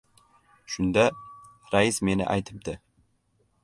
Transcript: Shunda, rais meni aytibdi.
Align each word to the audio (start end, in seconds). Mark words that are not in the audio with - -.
Shunda, 0.75 1.03
rais 1.77 2.01
meni 2.11 2.31
aytibdi. 2.37 2.79